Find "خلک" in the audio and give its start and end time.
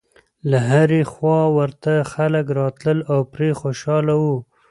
2.13-2.45